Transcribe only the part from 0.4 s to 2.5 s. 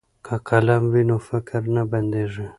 قلم وي نو فکر نه بندیږي.